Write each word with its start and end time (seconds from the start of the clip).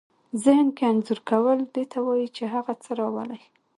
ذهن 0.43 0.67
کې 0.77 0.83
انځور 0.91 1.19
کول 1.29 1.59
دې 1.73 1.83
ته 1.91 1.97
وايي 2.05 2.27
چې 2.35 2.43
هغه 2.53 2.73
څه 2.83 2.91
راولئ. 2.99 3.41